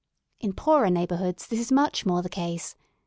In 0.39 0.53
poorer 0.53 0.89
neighbourhoods 0.89 1.45
this 1.45 1.59
is 1.59 1.71
much 1.71 2.07
more 2.07 2.23
the 2.23 2.27
case. 2.27 2.75